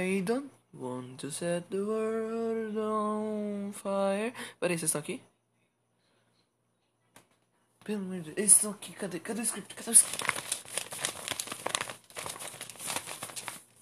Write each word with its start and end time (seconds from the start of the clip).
I 0.00 0.22
don't 0.22 0.50
want 0.72 1.18
to 1.18 1.30
set 1.30 1.68
the 1.68 1.84
world 1.84 2.78
on 2.78 3.70
fire. 3.74 4.32
Peraí, 4.58 4.78
vocês 4.78 4.84
estão 4.84 5.02
aqui? 5.02 5.20
Pelo 7.84 8.00
amor 8.00 8.20
de 8.20 8.22
Deus, 8.22 8.38
eles 8.38 8.52
estão 8.52 8.70
aqui. 8.70 8.94
Cadê, 8.94 9.20
cadê 9.20 9.40
o 9.40 9.44
script? 9.44 9.74
Cadê 9.74 9.90
o 9.90 9.92
script? 9.92 10.24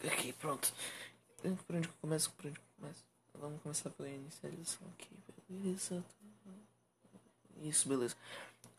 Aqui, 0.08 0.32
pronto. 0.32 0.72
Por 1.40 1.76
onde 1.76 1.86
que 1.86 1.94
eu 1.94 1.98
começo? 2.00 2.32
Por 2.32 2.46
onde 2.46 2.58
que 2.58 2.64
eu 2.64 2.80
começo? 2.80 3.04
Vamos 3.34 3.62
começar 3.62 3.90
pela 3.90 4.08
inicialização 4.08 4.88
aqui. 4.98 5.10
Beleza. 5.48 6.04
Isso, 7.62 7.88
beleza. 7.88 8.16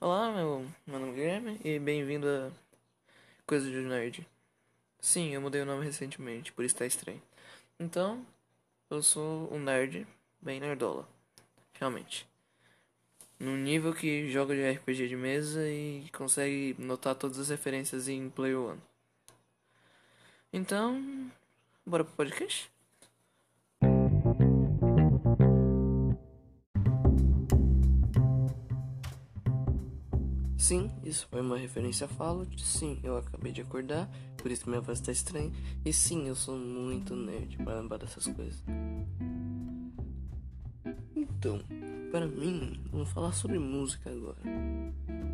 Olá, 0.01 0.29
meu, 0.33 0.65
meu 0.85 0.99
nome 0.99 1.13
é 1.13 1.15
Guilherme 1.15 1.61
e 1.63 1.79
bem-vindo 1.79 2.27
a 2.27 2.51
Coisa 3.45 3.69
de 3.69 3.77
Nerd. 3.77 4.27
Sim, 4.99 5.29
eu 5.29 5.39
mudei 5.39 5.61
o 5.61 5.65
nome 5.65 5.85
recentemente, 5.85 6.51
por 6.51 6.65
isso 6.65 6.75
tá 6.75 6.85
estranho. 6.85 7.21
Então, 7.79 8.25
eu 8.89 9.01
sou 9.01 9.51
um 9.53 9.57
nerd 9.57 10.05
bem 10.41 10.59
nerdola. 10.59 11.07
Realmente. 11.73 12.27
Num 13.39 13.55
nível 13.55 13.93
que 13.93 14.29
joga 14.29 14.53
de 14.53 14.69
RPG 14.69 15.07
de 15.07 15.15
mesa 15.15 15.65
e 15.65 16.09
consegue 16.11 16.75
notar 16.77 17.15
todas 17.15 17.39
as 17.39 17.47
referências 17.47 18.09
em 18.09 18.29
Player 18.29 18.59
One. 18.59 18.81
Então, 20.51 21.31
bora 21.85 22.03
pro 22.03 22.13
podcast? 22.15 22.69
Sim, 30.69 30.91
isso 31.03 31.27
foi 31.31 31.41
uma 31.41 31.57
referência 31.57 32.05
a 32.05 32.07
Fallout. 32.07 32.63
Sim, 32.63 32.99
eu 33.01 33.17
acabei 33.17 33.51
de 33.51 33.59
acordar, 33.59 34.07
por 34.37 34.51
isso 34.51 34.69
minha 34.69 34.79
voz 34.79 35.01
tá 35.01 35.11
estranha. 35.11 35.51
E 35.83 35.91
sim, 35.91 36.27
eu 36.27 36.35
sou 36.35 36.55
muito 36.59 37.15
nerd 37.15 37.57
para 37.57 37.79
lembrar 37.79 37.97
dessas 37.97 38.27
coisas. 38.27 38.63
Então, 41.15 41.59
para 42.11 42.27
mim, 42.27 42.79
vamos 42.91 43.09
falar 43.09 43.31
sobre 43.31 43.57
música 43.57 44.11
agora. 44.11 44.37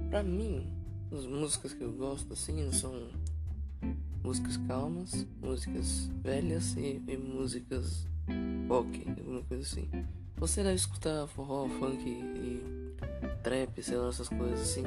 Para 0.09 0.23
mim, 0.23 0.71
as 1.11 1.25
músicas 1.25 1.73
que 1.73 1.83
eu 1.83 1.91
gosto 1.91 2.31
assim 2.31 2.71
são 2.71 3.09
músicas 4.23 4.55
calmas, 4.55 5.27
músicas 5.41 6.09
velhas 6.23 6.77
e, 6.77 7.03
e 7.05 7.17
músicas 7.17 8.07
rock, 8.69 9.05
alguma 9.09 9.43
coisa 9.43 9.63
assim. 9.63 9.89
Você 10.37 10.63
deve 10.63 10.75
escutar 10.75 11.27
forró, 11.27 11.67
funk 11.67 12.07
e 12.07 12.84
trap, 13.45 13.83
sei 13.83 13.95
lá, 13.95 14.09
essas 14.09 14.27
coisas 14.27 14.59
assim. 14.59 14.83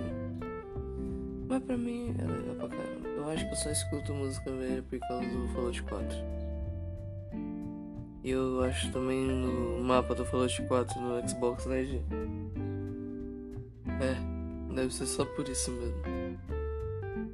Mas 1.49 1.63
pra 1.63 1.77
mim 1.77 2.13
é 2.19 2.25
legal 2.27 2.57
pra 2.57 2.69
caramba. 2.69 3.09
Eu 3.09 3.29
acho 3.31 3.45
que 3.47 3.53
eu 3.53 3.57
só 3.57 3.71
escuto 3.71 4.13
música 4.13 4.51
velha 4.51 4.83
por 4.83 4.99
causa 4.99 5.29
do 5.29 5.49
Fallout 5.49 5.83
4. 5.85 6.19
E 8.25 8.31
eu 8.31 8.61
acho 8.65 8.93
também 8.93 9.25
no 9.25 9.81
mapa 9.85 10.13
do 10.13 10.25
Fallout 10.25 10.61
4 10.63 11.01
no 11.01 11.29
Xbox, 11.29 11.67
né, 11.67 11.85
G? 11.85 12.03
É, 14.01 14.75
deve 14.75 14.93
ser 14.93 15.07
só 15.07 15.25
por 15.25 15.49
isso 15.49 15.71
mesmo. 15.71 16.03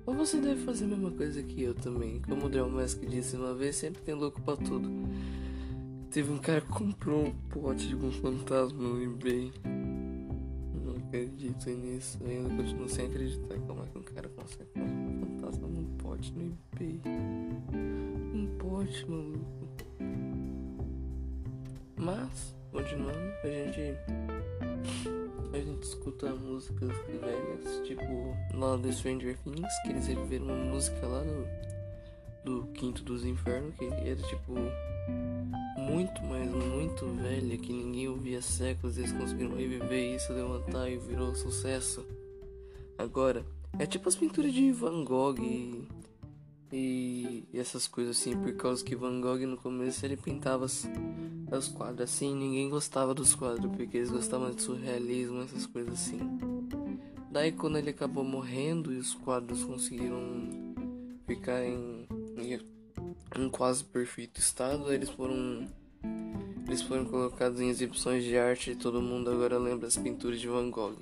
Ou 0.04 0.14
você 0.14 0.38
deve 0.38 0.62
fazer 0.62 0.84
a 0.84 0.88
mesma 0.88 1.10
coisa 1.10 1.42
que 1.42 1.62
eu 1.62 1.74
também. 1.74 2.20
Como 2.20 2.46
o 2.46 2.48
Draw 2.50 2.68
Mask 2.68 3.00
disse 3.00 3.36
uma 3.36 3.54
vez, 3.54 3.76
sempre 3.76 4.02
tem 4.02 4.14
louco 4.14 4.42
pra 4.42 4.56
tudo. 4.56 4.90
Teve 6.10 6.30
um 6.30 6.38
cara 6.38 6.60
que 6.60 6.68
comprou 6.68 7.24
um 7.24 7.32
pote 7.48 7.88
de 7.88 7.96
um 7.96 8.12
fantasma 8.12 8.78
no 8.78 9.02
eBay 9.02 9.50
acredito 11.14 11.70
nisso. 11.70 12.18
Eu 12.22 12.28
ainda 12.28 12.48
continuo 12.50 12.88
sem 12.88 13.06
acreditar 13.06 13.54
como 13.66 13.84
é 13.84 13.86
que 13.86 13.98
um 13.98 14.02
cara 14.02 14.28
consegue 14.30 14.70
um 14.76 15.20
fantasma 15.20 15.68
num 15.68 15.96
pote 15.98 16.32
no 16.32 16.56
eBay. 16.74 17.00
Um 18.34 18.58
pote, 18.58 19.08
maluco. 19.08 19.44
Mas, 21.96 22.56
continuando, 22.72 23.32
a 23.44 23.46
gente. 23.46 23.80
A 25.52 25.56
gente 25.56 25.84
escuta 25.84 26.34
músicas 26.34 26.90
velhas, 27.06 27.86
tipo 27.86 28.02
lá 28.54 28.76
do 28.76 28.92
Stranger 28.92 29.38
Things, 29.44 29.72
que 29.82 29.90
eles 29.90 30.08
reviveram 30.08 30.46
uma 30.46 30.56
música 30.56 31.06
lá 31.06 31.22
do, 31.22 31.46
do 32.44 32.66
Quinto 32.72 33.04
dos 33.04 33.24
Infernos, 33.24 33.72
que 33.76 33.84
era 33.84 34.16
tipo 34.16 34.52
muito, 35.84 36.22
mas 36.24 36.50
muito 36.50 37.06
velha 37.06 37.56
que 37.58 37.72
ninguém 37.72 38.08
ouvia 38.08 38.38
há 38.38 38.42
séculos. 38.42 38.96
Eles 38.98 39.12
conseguiram 39.12 39.54
reviver 39.54 40.14
isso, 40.16 40.32
levantar 40.32 40.88
e 40.88 40.96
virou 40.96 41.34
sucesso. 41.34 42.04
Agora, 42.96 43.44
é 43.78 43.86
tipo 43.86 44.08
as 44.08 44.16
pinturas 44.16 44.52
de 44.52 44.72
Van 44.72 45.04
Gogh 45.04 45.38
e, 45.40 45.86
e, 46.72 47.44
essas 47.52 47.86
coisas 47.86 48.16
assim, 48.16 48.36
por 48.36 48.54
causa 48.54 48.84
que 48.84 48.96
Van 48.96 49.20
Gogh 49.20 49.46
no 49.46 49.56
começo 49.56 50.04
ele 50.06 50.16
pintava 50.16 50.64
os, 50.64 50.86
os 51.50 51.68
quadros 51.68 52.10
assim, 52.10 52.34
ninguém 52.34 52.68
gostava 52.68 53.12
dos 53.12 53.34
quadros 53.34 53.70
porque 53.76 53.96
eles 53.96 54.10
gostavam 54.10 54.50
de 54.50 54.62
surrealismo, 54.62 55.42
essas 55.42 55.66
coisas 55.66 55.94
assim. 55.94 56.20
Daí 57.30 57.50
quando 57.50 57.78
ele 57.78 57.90
acabou 57.90 58.22
morrendo 58.22 58.92
e 58.92 58.96
os 58.96 59.12
quadros 59.14 59.64
conseguiram 59.64 60.20
ficar 61.26 61.64
em, 61.64 62.06
em, 62.36 62.60
em 63.38 63.48
quase 63.48 63.84
perfeito 63.84 64.40
estado, 64.40 64.92
eles 64.92 65.10
foram 65.10 65.66
eles 66.66 66.82
foram 66.82 67.04
colocados 67.04 67.60
em 67.60 67.68
exibições 67.68 68.24
de 68.24 68.36
arte 68.36 68.70
e 68.70 68.76
todo 68.76 69.00
mundo 69.00 69.30
agora 69.30 69.58
lembra 69.58 69.86
as 69.86 69.96
pinturas 69.96 70.40
de 70.40 70.48
Van 70.48 70.70
Gogh. 70.70 70.96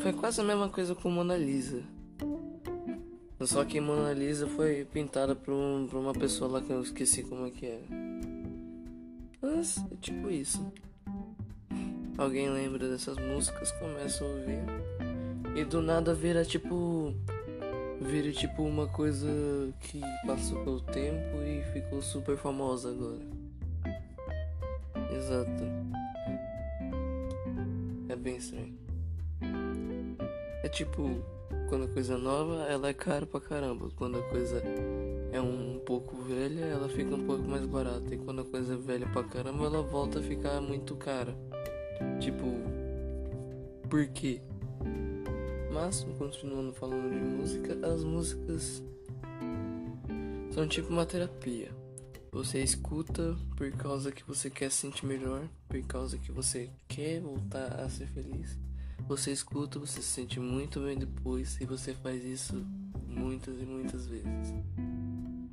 Foi 0.00 0.12
quase 0.12 0.40
a 0.40 0.44
mesma 0.44 0.68
coisa 0.68 0.94
com 0.94 1.10
Mona 1.10 1.36
Lisa. 1.36 1.82
Só 3.40 3.64
que 3.64 3.80
Mona 3.80 4.12
Lisa 4.12 4.46
foi 4.46 4.84
pintada 4.84 5.34
por, 5.34 5.52
um, 5.52 5.86
por 5.86 5.98
uma 5.98 6.12
pessoa 6.12 6.50
lá 6.50 6.60
que 6.60 6.72
eu 6.72 6.82
esqueci 6.82 7.22
como 7.22 7.46
é 7.46 7.50
que 7.50 7.66
era. 7.66 7.84
Mas 9.40 9.78
é 9.78 9.96
tipo 10.00 10.30
isso. 10.30 10.72
Alguém 12.16 12.50
lembra 12.50 12.88
dessas 12.88 13.16
músicas, 13.16 13.70
começa 13.72 14.24
a 14.24 14.26
ouvir. 14.26 14.58
E 15.54 15.64
do 15.64 15.80
nada 15.80 16.14
vira 16.14 16.44
tipo. 16.44 17.14
Vira 18.00 18.32
tipo 18.32 18.62
uma 18.62 18.86
coisa 18.86 19.28
que 19.80 20.00
passou 20.26 20.62
pelo 20.64 20.80
tempo 20.80 21.42
e 21.42 21.62
ficou 21.72 22.00
super 22.00 22.36
famosa 22.36 22.90
agora. 22.90 23.26
Exato. 25.16 25.64
É 28.08 28.16
bem 28.16 28.36
estranho. 28.36 28.78
É 30.62 30.68
tipo, 30.68 31.22
quando 31.68 31.84
a 31.84 31.88
coisa 31.88 32.14
é 32.14 32.18
nova, 32.18 32.64
ela 32.64 32.88
é 32.88 32.94
cara 32.94 33.26
pra 33.26 33.40
caramba. 33.40 33.90
Quando 33.96 34.18
a 34.18 34.22
coisa 34.22 34.62
é 35.32 35.40
um 35.40 35.80
pouco 35.84 36.16
velha, 36.22 36.64
ela 36.64 36.88
fica 36.88 37.14
um 37.14 37.26
pouco 37.26 37.42
mais 37.42 37.66
barata. 37.66 38.14
E 38.14 38.18
quando 38.18 38.42
a 38.42 38.44
coisa 38.44 38.74
é 38.74 38.76
velha 38.76 39.06
pra 39.08 39.24
caramba, 39.24 39.64
ela 39.64 39.82
volta 39.82 40.20
a 40.20 40.22
ficar 40.22 40.60
muito 40.60 40.94
cara. 40.96 41.36
Tipo, 42.20 42.44
por 43.88 44.06
quê? 44.08 44.40
Mas, 45.72 46.04
continuando 46.16 46.72
falando 46.72 47.10
de 47.10 47.20
música, 47.20 47.78
as 47.86 48.02
músicas 48.02 48.82
são 50.50 50.66
tipo 50.66 50.88
uma 50.88 51.06
terapia. 51.06 51.70
Você 52.32 52.62
escuta 52.62 53.36
por 53.56 53.70
causa 53.72 54.12
que 54.12 54.24
você 54.24 54.50
quer 54.50 54.70
se 54.70 54.78
sentir 54.78 55.06
melhor, 55.06 55.48
por 55.68 55.80
causa 55.82 56.18
que 56.18 56.30
você 56.32 56.70
quer 56.86 57.20
voltar 57.20 57.80
a 57.80 57.88
ser 57.88 58.06
feliz. 58.08 58.58
Você 59.06 59.32
escuta, 59.32 59.78
você 59.78 60.02
se 60.02 60.08
sente 60.08 60.38
muito 60.38 60.80
bem 60.80 60.98
depois 60.98 61.58
e 61.60 61.64
você 61.64 61.94
faz 61.94 62.24
isso 62.24 62.66
muitas 63.06 63.58
e 63.60 63.64
muitas 63.64 64.06
vezes. 64.06 64.54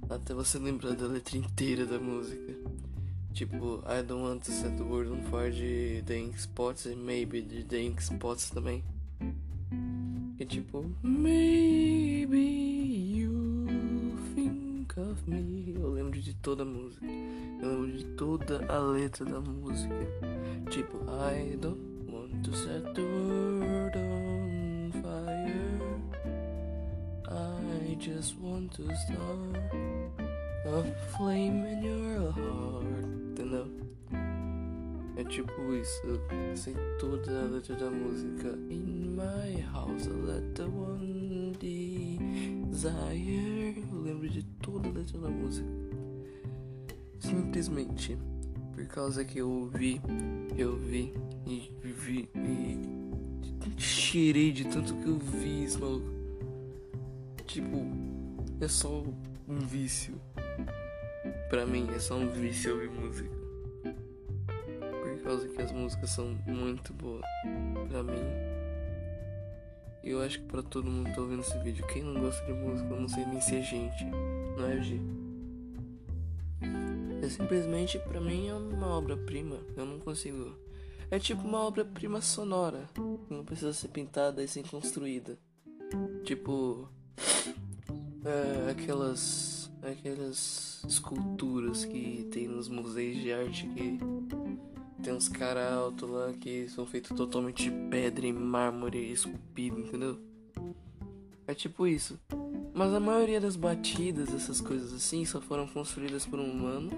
Até 0.10 0.34
você 0.34 0.60
lembrar 0.60 0.96
da 0.96 1.08
letra 1.08 1.38
inteira 1.38 1.86
da 1.86 1.98
música. 1.98 2.54
Tipo, 3.34 3.84
I 3.86 4.02
don't 4.02 4.24
want 4.24 4.44
to 4.46 4.52
set 4.52 4.76
the 4.78 4.84
world 4.84 5.12
on 5.12 5.24
fire 5.24 5.52
de 5.52 6.04
The 6.06 6.38
Spots 6.38 6.86
e 6.86 6.96
Maybe 6.96 7.42
de 7.42 7.64
The 7.64 7.82
Spots 8.00 8.50
também. 8.50 8.84
E 10.38 10.46
tipo, 10.46 10.86
Maybe 11.02 12.38
you 13.18 14.18
think 14.36 14.98
of 14.98 15.30
me 15.30 15.56
de 16.26 16.34
toda 16.36 16.64
a 16.64 16.66
música. 16.66 17.06
Eu 17.62 17.70
lembro 17.70 17.98
de 17.98 18.04
toda 18.16 18.66
a 18.68 18.80
letra 18.80 19.26
da 19.26 19.40
música. 19.40 19.94
Tipo, 20.72 20.98
I 21.08 21.56
don't 21.58 22.12
want 22.12 22.44
to 22.44 22.56
set 22.56 22.84
the 22.96 23.02
world 23.02 23.96
on 23.96 24.92
fire. 25.04 25.80
I 27.30 27.96
just 28.00 28.36
want 28.42 28.74
to 28.76 28.84
start 28.96 29.56
a 30.66 30.84
flame 31.16 31.64
in 31.68 31.84
your 31.84 32.32
heart. 32.32 32.86
Entendeu? 33.32 33.68
É 35.18 35.24
tipo 35.24 35.74
isso, 35.74 36.02
eu 36.08 36.20
sei 36.58 36.76
toda 37.00 37.42
a 37.42 37.46
letra 37.46 37.76
da 37.76 37.90
música. 37.90 38.50
In 38.70 38.85
my 39.96 40.02
house, 40.02 40.08
I 40.08 40.12
let 40.12 40.56
the 40.56 40.64
one 40.64 41.54
desire. 42.70 43.76
Eu 43.92 44.02
lembro 44.02 44.30
de 44.30 44.44
toda 44.62 44.90
a 44.90 44.92
letra 44.92 45.20
da 45.20 45.30
música. 45.30 45.68
Simplesmente 47.20 48.18
por 48.74 48.86
causa 48.88 49.24
que 49.24 49.40
eu 49.40 49.50
ouvi, 49.50 50.02
eu 50.58 50.76
vi 50.78 51.14
e 51.48 51.72
vi 51.82 52.30
e 52.36 52.78
cheirei 53.78 54.52
de 54.52 54.66
tanto 54.66 54.94
que 54.96 55.08
eu 55.08 55.18
vi 55.18 55.64
isso, 55.64 55.80
maluco. 55.80 56.14
Tipo, 57.46 57.86
é 58.60 58.68
só 58.68 59.02
um 59.48 59.60
vício. 59.60 60.16
pra 61.50 61.66
mim 61.66 61.88
é 61.96 62.00
só 62.00 62.16
um 62.16 62.30
vício 62.30 62.74
ouvir 62.74 62.90
música. 62.90 63.30
Por 63.82 65.24
causa 65.24 65.48
que 65.48 65.62
as 65.62 65.72
músicas 65.72 66.10
são 66.10 66.38
muito 66.46 66.94
boas 66.94 67.24
pra 67.90 68.04
mim. 68.04 68.55
E 70.06 70.12
eu 70.12 70.22
acho 70.22 70.40
que 70.40 70.46
pra 70.46 70.62
todo 70.62 70.90
mundo 70.90 71.10
que 71.10 71.16
tá 71.16 71.22
ouvindo 71.22 71.42
esse 71.42 71.58
vídeo, 71.60 71.86
quem 71.88 72.04
não 72.04 72.22
gosta 72.22 72.46
de 72.46 72.54
música, 72.54 72.94
eu 72.94 73.02
não 73.02 73.10
sei 73.10 73.26
nem 73.26 73.42
se 73.42 73.56
é 73.56 73.62
gente, 73.64 74.06
não 74.56 74.68
é 74.68 74.80
G. 74.80 75.02
É 77.24 77.30
simplesmente 77.30 77.98
pra 77.98 78.22
mim 78.22 78.48
é 78.48 78.54
uma 78.54 78.88
obra-prima. 78.88 79.58
Eu 79.76 79.84
não 79.84 80.00
consigo. 80.00 80.56
É 81.10 81.18
tipo 81.18 81.42
uma 81.42 81.60
obra-prima 81.60 82.22
sonora. 82.22 82.88
Não 83.30 83.44
precisa 83.44 83.74
ser 83.74 83.88
pintada 83.88 84.44
e 84.44 84.48
ser 84.48 84.68
construída. 84.70 85.40
Tipo. 86.24 86.88
É, 88.24 88.70
aquelas. 88.70 89.72
Aquelas 89.82 90.84
esculturas 90.88 91.86
que 91.86 92.28
tem 92.32 92.48
nos 92.48 92.68
museus 92.68 93.18
de 93.18 93.32
arte 93.32 93.68
que 93.70 94.00
tem 95.04 95.14
uns 95.14 95.28
caras 95.28 95.72
altos 95.72 96.10
lá 96.10 96.34
que 96.34 96.68
são 96.70 96.86
feitos 96.86 97.16
totalmente 97.16 97.70
de 97.70 97.72
pedra 97.90 98.26
e 98.26 98.34
mármore 98.34 99.12
esculpido, 99.12 99.80
entendeu? 99.80 100.20
É 101.48 101.54
tipo 101.54 101.86
isso. 101.86 102.20
Mas 102.74 102.94
a 102.94 103.00
maioria 103.00 103.40
das 103.40 103.56
batidas, 103.56 104.34
essas 104.34 104.60
coisas 104.60 104.94
assim, 104.94 105.24
só 105.26 105.40
foram 105.40 105.68
construídas 105.68 106.26
por 106.26 106.40
um 106.40 106.50
humano. 106.50 106.92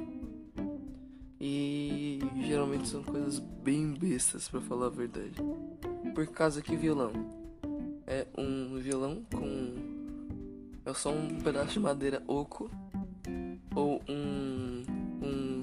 E 1.39 2.19
geralmente 2.45 2.88
são 2.88 3.03
coisas 3.03 3.39
bem 3.39 3.94
bestas, 3.94 4.47
para 4.47 4.61
falar 4.61 4.88
a 4.88 4.89
verdade. 4.89 5.35
Por 6.15 6.25
causa 6.27 6.61
que 6.61 6.75
violão 6.75 7.11
é 8.07 8.25
um 8.38 8.77
violão 8.79 9.21
com 9.31 9.75
é 10.85 10.93
só 10.93 11.11
um 11.11 11.41
pedaço 11.41 11.73
de 11.73 11.79
madeira 11.81 12.23
oco 12.25 12.71
ou 13.75 14.01
um 14.07 14.85
um 15.21 15.56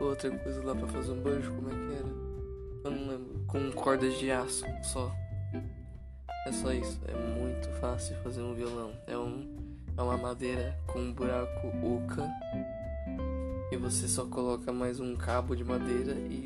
outra 0.00 0.30
coisa 0.30 0.62
lá 0.62 0.74
para 0.74 0.86
fazer 0.88 1.12
um 1.12 1.22
banjo, 1.22 1.52
como 1.52 1.68
é 1.68 1.72
que 1.72 1.94
era? 1.94 2.26
Eu 2.84 2.90
não 2.90 3.08
lembro. 3.08 3.44
Com 3.46 3.72
cordas 3.72 4.14
de 4.18 4.30
aço 4.30 4.64
só. 4.82 5.12
É 6.46 6.52
só 6.52 6.72
isso. 6.72 7.00
É 7.08 7.14
muito 7.14 7.68
fácil 7.80 8.16
fazer 8.22 8.40
um 8.40 8.54
violão. 8.54 8.92
É, 9.06 9.16
um, 9.16 9.56
é 9.96 10.02
uma 10.02 10.16
madeira 10.16 10.78
com 10.86 11.00
um 11.00 11.12
buraco 11.12 11.66
oca. 11.68 12.28
E 13.72 13.76
você 13.76 14.06
só 14.06 14.24
coloca 14.26 14.72
mais 14.72 15.00
um 15.00 15.16
cabo 15.16 15.56
de 15.56 15.64
madeira 15.64 16.12
e 16.12 16.44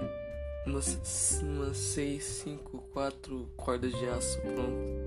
umas, 0.67 1.41
umas 1.43 1.76
6, 1.76 2.25
5, 2.25 2.79
4 2.93 3.50
cordas 3.56 3.93
de 3.93 4.08
aço. 4.08 4.41
Pronto. 4.41 5.00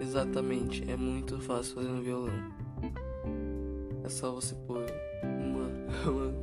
Exatamente. 0.00 0.88
É 0.90 0.96
muito 0.96 1.40
fácil 1.40 1.74
fazer 1.74 1.88
um 1.88 2.00
violão. 2.00 2.52
É 4.04 4.08
só 4.08 4.32
você 4.32 4.54
pôr 4.54 4.84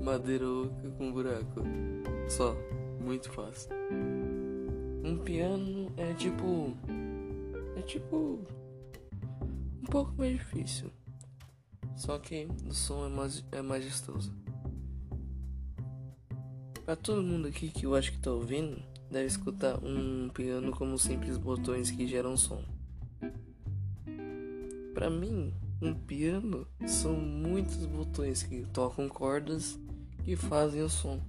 madeira 0.03 0.45
oca 0.47 0.89
com 0.97 1.11
buraco. 1.11 1.61
Só. 2.27 2.55
Muito 2.99 3.31
fácil. 3.31 3.71
Um 5.03 5.17
piano 5.23 5.91
é 5.97 6.13
tipo. 6.13 6.75
É 7.77 7.81
tipo. 7.81 8.45
Um 9.81 9.85
pouco 9.89 10.13
mais 10.17 10.33
difícil. 10.37 10.91
Só 11.95 12.19
que 12.19 12.47
o 12.67 12.73
som 12.73 13.05
é, 13.05 13.09
mais, 13.09 13.43
é 13.51 13.61
majestoso. 13.61 14.33
Pra 16.85 16.95
todo 16.95 17.23
mundo 17.23 17.47
aqui 17.47 17.69
que 17.69 17.85
eu 17.85 17.95
acho 17.95 18.11
que 18.11 18.19
tá 18.19 18.31
ouvindo, 18.31 18.81
deve 19.09 19.25
escutar 19.25 19.77
um 19.83 20.29
piano 20.29 20.71
como 20.71 20.97
simples 20.97 21.37
botões 21.37 21.89
que 21.91 22.07
geram 22.07 22.37
som. 22.37 22.63
Para 24.93 25.09
mim, 25.09 25.53
um 25.81 25.93
piano 25.93 26.67
são 26.85 27.13
muitos 27.13 27.85
botões 27.85 28.43
que 28.43 28.65
tocam 28.73 29.07
cordas 29.07 29.79
que 30.23 30.35
fazem 30.35 30.81
o 30.81 30.89
som. 30.89 31.19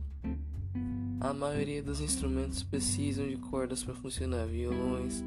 A 1.20 1.32
maioria 1.32 1.82
dos 1.82 2.00
instrumentos 2.00 2.62
precisam 2.62 3.28
de 3.28 3.36
cordas 3.36 3.84
para 3.84 3.94
funcionar: 3.94 4.46
violões, 4.46 5.22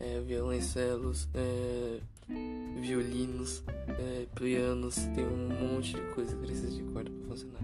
é, 0.00 0.20
violoncelos, 0.20 1.28
é, 1.34 2.00
violinos, 2.80 3.62
é, 3.88 4.26
pianos. 4.34 4.96
Tem 5.14 5.24
um 5.24 5.48
monte 5.48 5.94
de 5.94 6.00
coisa 6.14 6.34
que 6.34 6.46
precisa 6.46 6.70
de 6.70 6.82
corda 6.92 7.10
para 7.10 7.28
funcionar. 7.28 7.60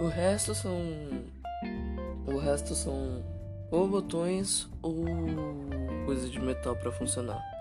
O 0.00 0.08
resto 0.08 0.54
são, 0.54 0.76
o 2.26 2.36
resto 2.36 2.74
são 2.74 3.24
ou 3.70 3.88
botões 3.88 4.68
ou 4.82 5.04
coisas 6.04 6.30
de 6.30 6.40
metal 6.40 6.76
para 6.76 6.92
funcionar. 6.92 7.53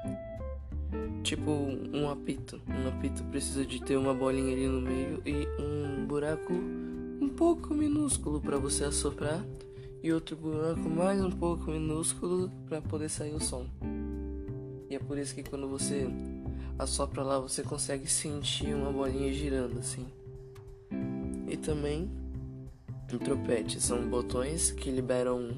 Tipo 1.34 1.50
um 1.52 2.12
apito. 2.12 2.62
Um 2.68 2.88
apito 2.90 3.24
precisa 3.24 3.66
de 3.66 3.82
ter 3.82 3.98
uma 3.98 4.14
bolinha 4.14 4.54
ali 4.54 4.68
no 4.68 4.80
meio 4.80 5.20
e 5.26 5.48
um 5.60 6.06
buraco 6.06 6.54
um 6.54 7.28
pouco 7.28 7.74
minúsculo 7.74 8.40
para 8.40 8.56
você 8.60 8.84
assoprar 8.84 9.44
e 10.04 10.14
outro 10.14 10.36
buraco 10.36 10.88
mais 10.88 11.20
um 11.20 11.32
pouco 11.32 11.72
minúsculo 11.72 12.52
para 12.70 12.84
poder 12.84 13.10
sair 13.10 13.34
o 13.34 13.40
som. 13.40 13.66
E 14.88 14.96
é 14.96 15.00
por 15.00 15.18
isso 15.18 15.34
que 15.34 15.42
quando 15.42 15.68
você 15.68 16.08
assopra 16.78 17.24
lá, 17.24 17.40
você 17.40 17.64
consegue 17.64 18.06
sentir 18.06 18.76
uma 18.76 18.92
bolinha 18.92 19.34
girando 19.34 19.80
assim. 19.80 20.06
E 21.50 21.58
também 21.58 22.12
um 23.12 23.18
trompete 23.18 23.82
são 23.82 24.08
botões 24.08 24.70
que 24.70 24.92
liberam 24.92 25.58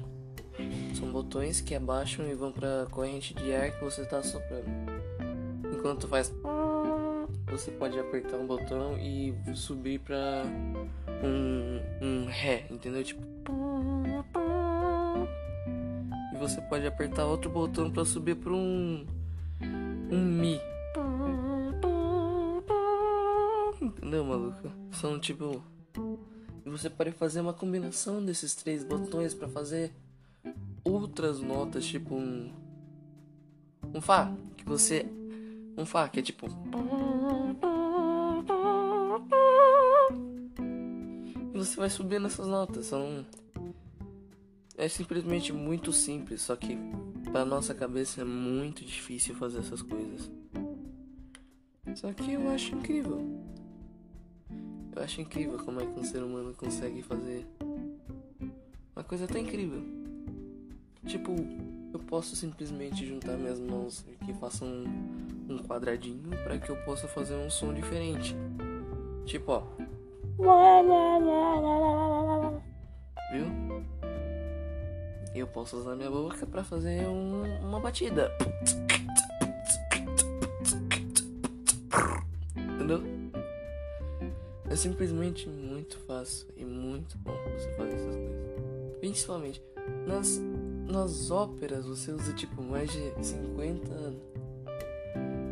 são 0.98 1.12
botões 1.12 1.60
que 1.60 1.74
abaixam 1.74 2.26
e 2.26 2.34
vão 2.34 2.50
para 2.50 2.84
a 2.84 2.86
corrente 2.86 3.34
de 3.34 3.54
ar 3.54 3.72
que 3.72 3.84
você 3.84 4.00
está 4.00 4.20
assoprando. 4.20 4.85
Enquanto 5.74 6.08
faz 6.08 6.32
você 7.50 7.70
pode 7.70 7.98
apertar 7.98 8.36
um 8.38 8.46
botão 8.46 8.98
e 8.98 9.32
subir 9.54 10.00
para 10.00 10.42
um, 11.22 11.80
um 12.04 12.26
Ré, 12.26 12.66
entendeu? 12.70 13.04
Tipo. 13.04 13.22
E 16.34 16.38
você 16.38 16.60
pode 16.62 16.86
apertar 16.86 17.24
outro 17.24 17.48
botão 17.48 17.90
para 17.90 18.04
subir 18.04 18.36
para 18.36 18.52
um. 18.52 19.06
Um 20.10 20.22
Mi. 20.22 20.60
Entendeu, 23.80 24.24
maluco? 24.24 24.70
São 24.90 25.18
tipo. 25.18 25.62
E 26.64 26.68
você 26.68 26.90
pode 26.90 27.12
fazer 27.12 27.40
uma 27.40 27.54
combinação 27.54 28.24
desses 28.24 28.54
três 28.54 28.82
botões 28.82 29.32
para 29.32 29.48
fazer 29.48 29.92
outras 30.84 31.40
notas, 31.40 31.86
tipo 31.86 32.16
um. 32.16 32.52
Um 33.94 34.00
Fá, 34.00 34.34
que 34.56 34.64
você. 34.64 35.06
Um 35.76 35.84
Fá, 35.84 36.08
que 36.08 36.20
é 36.20 36.22
tipo. 36.22 36.46
você 41.52 41.76
vai 41.76 41.90
subindo 41.90 42.26
essas 42.26 42.46
notas. 42.46 42.86
São 42.86 43.24
é 44.76 44.88
simplesmente 44.88 45.52
muito 45.52 45.92
simples, 45.92 46.42
só 46.42 46.54
que 46.54 46.76
para 47.32 47.44
nossa 47.44 47.74
cabeça 47.74 48.20
é 48.20 48.24
muito 48.24 48.84
difícil 48.84 49.34
fazer 49.34 49.60
essas 49.60 49.82
coisas. 49.82 50.30
Só 51.94 52.12
que 52.12 52.32
eu 52.32 52.48
acho 52.50 52.74
incrível. 52.74 53.20
Eu 54.94 55.02
acho 55.02 55.20
incrível 55.20 55.58
como 55.58 55.80
é 55.80 55.86
que 55.86 55.98
um 55.98 56.04
ser 56.04 56.22
humano 56.22 56.54
consegue 56.54 57.02
fazer 57.02 57.46
uma 58.94 59.04
coisa 59.04 59.26
tão 59.26 59.40
incrível. 59.40 59.82
Tipo, 61.06 61.32
eu 61.92 62.00
posso 62.00 62.34
simplesmente 62.36 63.06
juntar 63.06 63.36
minhas 63.36 63.60
mãos 63.60 64.04
e 64.08 64.24
que 64.24 64.34
façam 64.34 64.68
um, 64.68 65.25
um 65.48 65.58
quadradinho 65.58 66.30
para 66.44 66.58
que 66.58 66.70
eu 66.70 66.76
possa 66.84 67.06
fazer 67.08 67.34
um 67.34 67.48
som 67.50 67.72
diferente. 67.72 68.36
Tipo, 69.24 69.52
ó. 69.52 69.62
Viu? 73.32 73.46
Eu 75.34 75.46
posso 75.46 75.76
usar 75.76 75.94
minha 75.94 76.10
boca 76.10 76.46
para 76.46 76.64
fazer 76.64 77.06
um, 77.06 77.42
uma 77.60 77.80
batida. 77.80 78.30
Entendeu? 82.56 83.02
É 84.68 84.76
simplesmente 84.76 85.48
muito 85.48 85.98
fácil 86.00 86.48
e 86.56 86.64
muito 86.64 87.16
bom 87.18 87.36
você 87.56 87.70
fazer 87.76 87.94
essas 87.94 88.14
coisas. 88.14 88.98
Principalmente 89.00 89.62
nas, 90.06 90.40
nas 90.86 91.30
óperas 91.30 91.86
você 91.86 92.12
usa 92.12 92.32
tipo 92.32 92.62
mais 92.62 92.90
de 92.90 93.12
50 93.24 94.14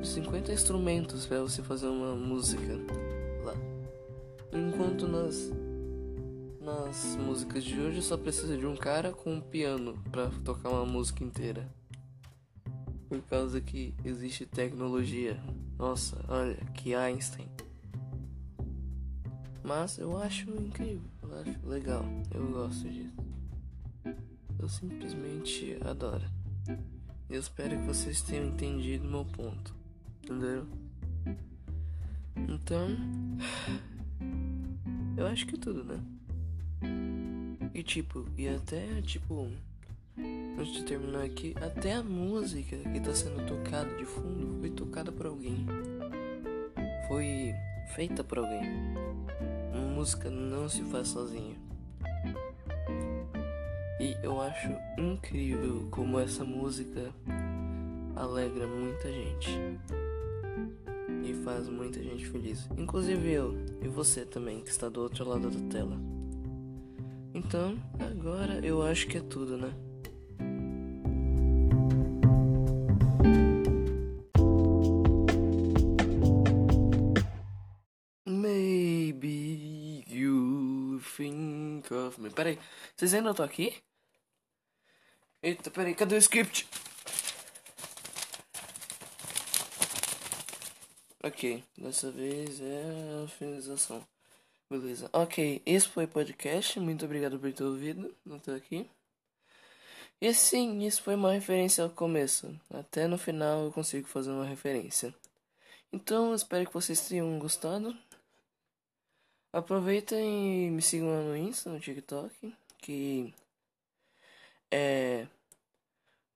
50 0.05 0.53
instrumentos 0.53 1.27
para 1.27 1.41
você 1.41 1.63
fazer 1.63 1.87
uma 1.87 2.15
música 2.15 2.79
Enquanto 4.55 5.09
nas 5.09 5.51
nas 6.61 7.17
músicas 7.17 7.65
de 7.65 7.79
hoje 7.79 8.01
só 8.01 8.17
precisa 8.17 8.57
de 8.57 8.65
um 8.65 8.77
cara 8.77 9.13
com 9.13 9.35
um 9.35 9.41
piano 9.41 9.99
para 10.13 10.31
tocar 10.45 10.71
uma 10.71 10.87
música 10.87 11.25
inteira. 11.25 11.69
Por 13.09 13.21
causa 13.23 13.61
que 13.61 13.93
existe 14.05 14.47
tecnologia. 14.47 15.43
Nossa, 15.77 16.25
olha, 16.29 16.55
que 16.73 16.95
Einstein. 16.95 17.49
Mas 19.65 19.99
eu 19.99 20.17
acho 20.17 20.49
incrível, 20.51 21.03
eu 21.25 21.35
acho 21.41 21.67
legal, 21.67 22.05
eu 22.33 22.47
gosto 22.53 22.89
disso. 22.89 23.17
Eu 24.57 24.69
simplesmente 24.69 25.77
adoro. 25.85 26.25
Eu 27.29 27.41
espero 27.41 27.77
que 27.77 27.87
vocês 27.87 28.23
tenham 28.23 28.47
entendido 28.47 29.05
meu 29.09 29.25
ponto. 29.25 29.75
Entendeu? 30.25 30.67
Então, 32.35 32.89
eu 35.19 35.27
acho 35.27 35.47
que 35.47 35.55
é 35.55 35.59
tudo, 35.59 35.85
né? 35.85 36.01
E 37.75 37.83
tipo, 37.83 38.25
e 38.39 38.49
até 38.49 39.03
tipo, 39.03 39.51
antes 40.59 40.73
de 40.73 40.85
terminar 40.85 41.25
aqui, 41.25 41.55
até 41.61 41.93
a 41.93 42.03
música 42.03 42.75
que 42.75 43.01
tá 43.01 43.15
sendo 43.15 43.47
tocada 43.47 43.95
de 43.97 44.07
fundo 44.07 44.61
foi 44.61 44.71
tocada 44.71 45.13
por 45.13 45.27
alguém. 45.27 45.67
Foi 47.07 47.53
feita 47.95 48.25
por 48.25 48.39
alguém. 48.39 48.63
Uma 49.75 49.89
música 49.95 50.31
não 50.31 50.71
se 50.71 50.83
faz 50.85 51.09
sozinha. 51.09 51.55
E 54.01 54.17
eu 54.23 54.41
acho 54.41 54.71
incrível 54.97 55.87
como 55.91 56.19
essa 56.19 56.45
música 56.45 57.13
alegra 58.17 58.67
muita 58.67 59.13
gente 59.13 59.51
e 61.25 61.35
faz 61.43 61.69
muita 61.69 62.03
gente 62.03 62.27
feliz, 62.27 62.69
inclusive 62.77 63.33
eu 63.33 63.55
e 63.83 63.89
você 63.89 64.27
também 64.27 64.61
que 64.61 64.71
está 64.71 64.89
do 64.89 65.01
outro 65.01 65.27
lado 65.27 65.51
da 65.51 65.73
tela. 65.73 65.99
Então, 67.33 67.77
agora 67.99 68.65
eu 68.65 68.83
acho 68.83 69.09
que 69.09 69.17
é 69.17 69.21
tudo, 69.21 69.57
né? 69.57 69.73
Maybe 78.27 80.05
you 80.07 81.01
think 81.17 81.93
of 81.93 82.21
me. 82.21 82.31
Peraí, 82.31 82.59
vocês 82.95 83.15
ainda 83.15 83.31
estão 83.31 83.45
aqui? 83.45 83.75
Eita, 85.43 85.71
peraí, 85.71 85.95
cadê 85.95 86.15
o 86.15 86.19
script? 86.19 86.69
Ok, 91.27 91.65
dessa 91.79 92.11
vez 92.11 92.61
é 92.61 93.25
a 93.25 93.29
finalização. 93.29 94.07
Beleza. 94.69 95.09
Ok, 95.11 95.63
esse 95.65 95.89
foi 95.89 96.05
o 96.05 96.09
podcast. 96.09 96.79
Muito 96.79 97.07
obrigado 97.07 97.39
por 97.39 97.51
ter 97.51 97.65
ouvido. 97.65 98.15
Não 98.27 98.39
tô 98.39 98.51
aqui. 98.51 98.87
E 100.21 100.35
sim, 100.35 100.85
isso 100.85 101.03
foi 101.03 101.15
uma 101.15 101.33
referência 101.33 101.83
ao 101.83 101.89
começo. 101.89 102.55
Até 102.69 103.07
no 103.07 103.17
final 103.17 103.65
eu 103.65 103.73
consigo 103.73 104.07
fazer 104.07 104.33
uma 104.33 104.45
referência. 104.45 105.15
Então, 105.91 106.35
espero 106.35 106.67
que 106.67 106.75
vocês 106.75 107.09
tenham 107.09 107.39
gostado. 107.39 107.97
Aproveitem 109.51 110.67
e 110.67 110.71
me 110.71 110.83
sigam 110.83 111.09
lá 111.09 111.23
no 111.23 111.35
Insta, 111.35 111.71
no 111.71 111.81
TikTok, 111.81 112.55
que 112.77 113.33
é 114.71 115.27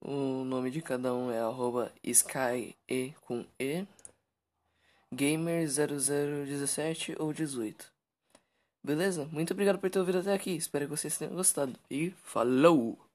o 0.00 0.44
nome 0.44 0.70
de 0.70 0.80
cada 0.80 1.12
um 1.12 1.30
é 1.30 1.40
arroba 1.40 1.92
Sky 2.02 2.74
E 2.88 3.12
com 3.26 3.44
E 3.58 3.84
Gamer 5.12 5.66
0017 5.66 7.16
ou 7.18 7.32
18. 7.32 7.90
Beleza? 8.84 9.26
Muito 9.32 9.52
obrigado 9.52 9.78
por 9.78 9.90
ter 9.90 9.98
ouvido 9.98 10.18
até 10.18 10.32
aqui. 10.32 10.54
Espero 10.54 10.84
que 10.86 10.90
vocês 10.90 11.16
tenham 11.16 11.34
gostado. 11.34 11.78
E 11.90 12.10
falou! 12.10 13.07